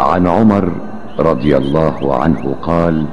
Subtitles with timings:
[0.00, 0.72] عن عمر
[1.18, 3.06] رضي الله عنه قال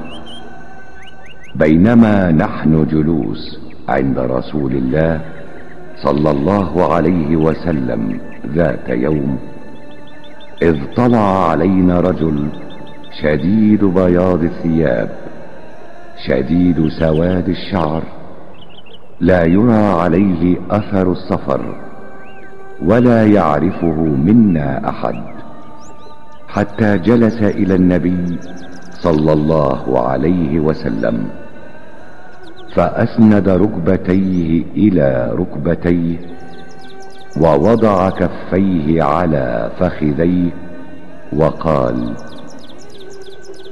[1.56, 5.22] بينما نحن جلوس عند رسول الله
[6.04, 9.40] صلى الله عليه وسلم ذات يوم
[10.62, 12.48] إذ طلع علينا رجل
[13.22, 15.10] شديد بياض الثياب
[16.28, 18.04] شديد سواد الشعر
[19.20, 21.76] لا يرى عليه أثر السفر
[22.86, 25.16] ولا يعرفه منا أحد.
[26.56, 28.40] حتى جلس إلى النبي
[28.92, 31.28] صلى الله عليه وسلم
[32.76, 36.18] فأسند ركبتيه إلى ركبتيه
[37.42, 40.52] ووضع كفيه على فخذيه
[41.34, 42.14] وقال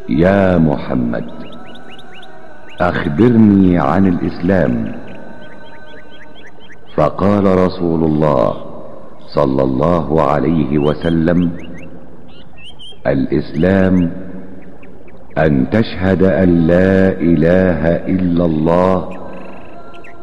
[0.09, 1.25] يا محمد
[2.81, 4.95] أخبرني عن الإسلام.
[6.95, 8.53] فقال رسول الله
[9.35, 11.52] صلى الله عليه وسلم
[13.07, 14.12] الإسلام
[15.38, 17.81] أن تشهد أن لا إله
[18.16, 19.09] إلا الله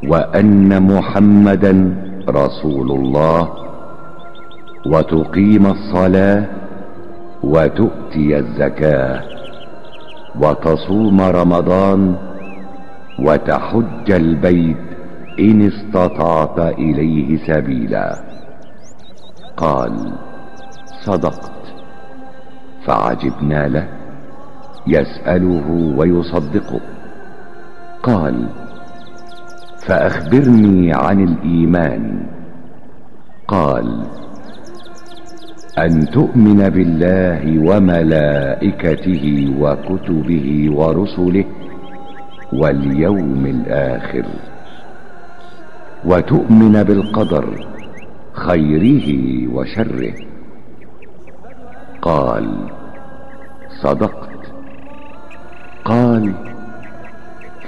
[0.09, 1.95] وأن محمدا
[2.29, 3.49] رسول الله
[4.87, 6.45] وتقيم الصلاة
[7.43, 9.23] وتؤتي الزكاة
[10.41, 12.17] وتصوم رمضان
[13.19, 14.77] وتحج البيت
[15.41, 18.17] إن استطعت إليه سبيلا.
[19.57, 20.13] قال
[21.05, 21.60] صدقت
[22.87, 23.89] فعجبنا له
[24.87, 26.81] يسأله ويصدقه.
[28.03, 28.49] قال
[29.87, 32.27] فأخبرني عن الإيمان.
[33.49, 34.07] قال
[35.79, 41.45] أن تؤمن بالله وملائكته وكتبه ورسله
[42.53, 44.25] واليوم الآخر
[46.05, 47.67] وتؤمن بالقدر
[48.33, 49.09] خيره
[49.55, 50.30] وشره.
[52.03, 52.69] قال
[53.69, 54.53] صدقت.
[55.85, 56.35] قال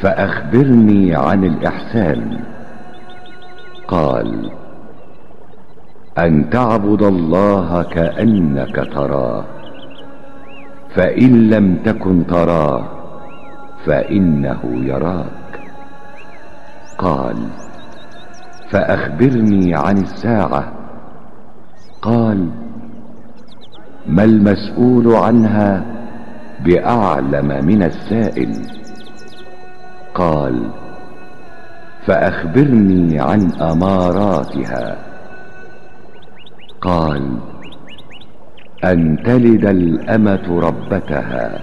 [0.00, 2.40] فأخبرني عن الإحسان.
[3.88, 4.50] قال
[6.18, 9.44] أن تعبد الله كأنك تراه
[10.94, 12.84] فإن لم تكن تراه
[13.86, 15.60] فإنه يراك.
[16.98, 17.36] قال
[18.70, 20.72] فأخبرني عن الساعة.
[22.02, 22.61] قال
[24.06, 25.84] ما المسؤول عنها
[26.64, 28.52] بأعلم من السائل.
[30.14, 30.70] قال
[32.06, 34.96] فأخبرني عن أماراتها.
[36.80, 37.38] قال
[38.84, 41.58] أن تلد الأمة ربتها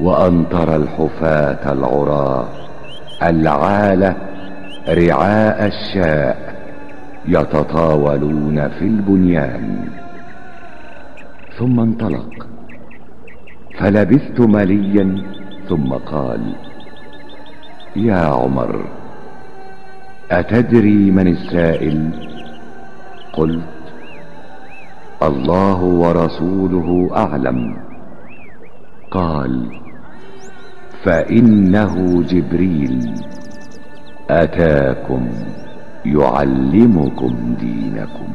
[0.00, 2.46] وأن ترى الحفاة العراه
[3.22, 4.16] العاله
[4.88, 6.54] رعاء الشاء
[7.28, 10.03] يتطاولون في البنيان.
[11.58, 12.46] ثم انطلق.
[13.78, 15.22] فلبثت مليا
[15.68, 16.54] ثم قال
[17.96, 18.84] يا عمر
[20.30, 22.10] أتدري من السائل
[23.32, 23.64] قلت
[25.22, 27.76] الله ورسوله أعلم.
[29.10, 29.80] قال
[31.04, 33.14] فإنه جبريل
[34.30, 35.28] أتاكم
[36.06, 38.28] يعلمكم دينكم.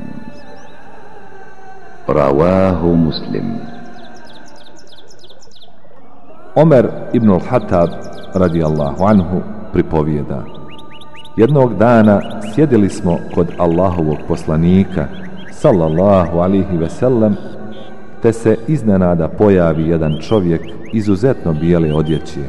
[2.08, 3.58] رواه مسلم
[6.56, 7.88] Omer ibn al-Hatab
[8.34, 9.40] radijallahu anhu
[9.72, 10.44] pripovijeda
[11.36, 12.20] Jednog dana
[12.54, 15.06] sjedili smo kod Allahovog poslanika
[15.50, 17.36] sallallahu alihi veselem
[18.22, 20.60] te se iznenada pojavi jedan čovjek
[20.92, 22.40] izuzetno bijele odjeće,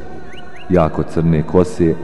[0.70, 1.96] jako crne kose,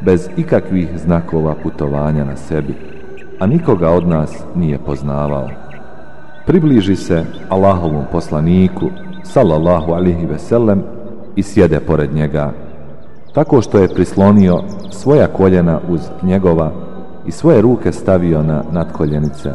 [0.00, 2.74] bez ikakvih znakova putovanja na sebi,
[3.40, 5.48] a nikoga od nas nije poznavao.
[6.49, 8.89] Približi se Allahovom poslaniku,
[9.23, 10.83] sallallahu alihi veselem,
[11.35, 12.51] i sjede pored njega,
[13.33, 16.71] tako što je prislonio svoja koljena uz njegova
[17.25, 19.49] i svoje ruke stavio na nadkoljenice,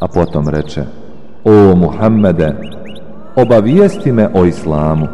[0.00, 0.84] a potom reče,
[1.44, 2.54] O Muhammede,
[3.36, 5.06] obavijesti me o islamu.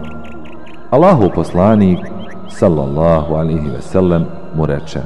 [0.90, 1.98] Allahu poslanik,
[2.48, 4.24] sallallahu alihi veselem,
[4.56, 5.00] mu reče,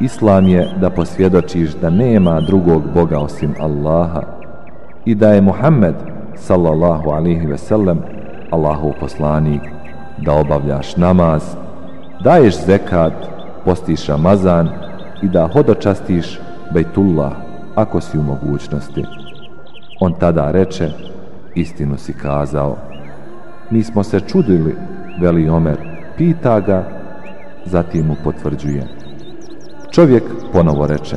[0.00, 4.39] Islam je da posvjedočiš da nema drugog Boga osim Allaha
[5.04, 5.94] i da je Muhammed,
[6.34, 7.98] sallallahu alihi veselem,
[8.50, 9.62] Allahu poslanik,
[10.18, 11.56] da obavljaš namaz,
[12.24, 13.12] daješ zekat,
[13.64, 14.68] postiš Ramazan
[15.22, 16.40] i da hodočastiš
[16.74, 17.32] Bejtullah
[17.74, 19.04] ako si u mogućnosti.
[20.00, 20.88] On tada reče,
[21.54, 22.76] istinu si kazao.
[23.70, 24.76] Mi smo se čudili,
[25.20, 25.76] veli Omer,
[26.16, 26.84] pita ga,
[27.64, 28.86] zatim mu potvrđuje.
[29.90, 31.16] Čovjek ponovo reče,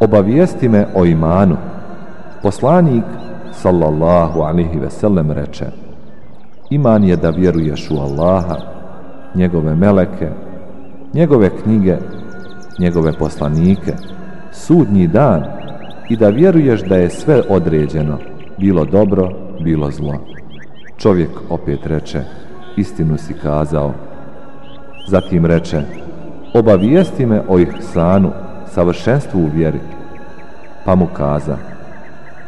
[0.00, 1.56] obavijesti me o imanu.
[2.46, 3.04] Poslanik,
[3.52, 5.66] sallallahu alihi veselem reče
[6.70, 8.56] Iman je da vjeruješ u Allaha,
[9.34, 10.28] njegove meleke,
[11.14, 11.96] njegove knjige,
[12.78, 13.92] njegove poslanike,
[14.52, 15.44] sudnji dan
[16.08, 18.18] i da vjeruješ da je sve određeno,
[18.58, 20.18] bilo dobro, bilo zlo.
[20.96, 22.22] Čovjek opet reče,
[22.76, 23.92] istinu si kazao.
[25.08, 25.82] Zatim reče,
[26.54, 28.30] obavijesti me o ihsanu,
[28.66, 29.80] savršenstvu u vjeri.
[30.84, 31.56] Pa mu kaza,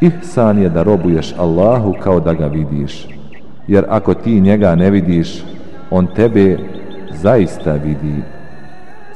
[0.00, 3.08] ihsan je da robuješ Allahu kao da ga vidiš,
[3.66, 5.44] jer ako ti njega ne vidiš,
[5.90, 6.58] on tebe
[7.14, 8.22] zaista vidi.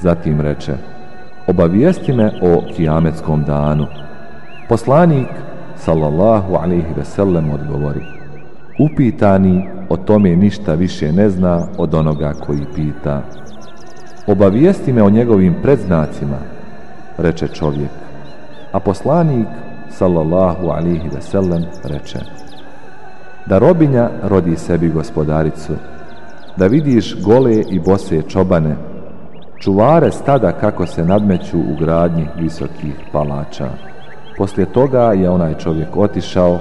[0.00, 0.72] Zatim reče,
[1.46, 3.86] obavijesti me o kijametskom danu.
[4.68, 5.28] Poslanik,
[5.76, 8.00] sallallahu alaihi ve sellem, odgovori,
[8.78, 13.22] upitani o tome ništa više ne zna od onoga koji pita.
[14.26, 16.38] Obavijesti me o njegovim predznacima,
[17.18, 17.90] reče čovjek.
[18.72, 19.48] A poslanik,
[19.98, 22.18] sallallahu alihi veselem, reče
[23.46, 25.72] Da robinja rodi sebi gospodaricu,
[26.56, 28.76] da vidiš gole i bose čobane,
[29.58, 33.68] čuvare stada kako se nadmeću u gradnji visokih palača.
[34.36, 36.58] Poslije toga je onaj čovjek otišao,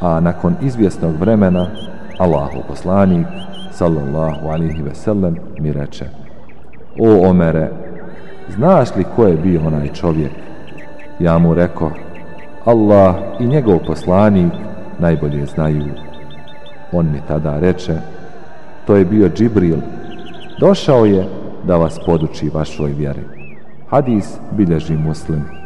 [0.00, 1.66] a nakon izvjesnog vremena
[2.18, 3.26] Allahu poslanik,
[3.70, 6.04] sallallahu alihi veselem, mi reče
[7.00, 7.70] O Omere,
[8.48, 10.32] znaš li ko je bio onaj čovjek?
[11.18, 11.90] Ja mu reko,
[12.64, 14.52] Allah i njegov poslanik
[14.98, 15.84] najbolje znaju.
[16.92, 17.96] On mi tada reče,
[18.86, 19.78] to je bio Džibril,
[20.60, 21.28] došao je
[21.64, 23.22] da vas poduči vašoj vjeri.
[23.88, 25.61] Hadis bilježi muslim.